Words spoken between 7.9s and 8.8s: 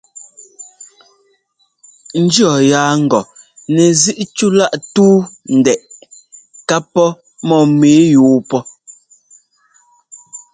yúu pɔ́.